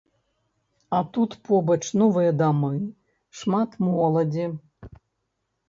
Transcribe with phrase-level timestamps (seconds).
[0.99, 2.73] А тут побач новыя дамы,
[3.43, 4.51] шмат моладзі.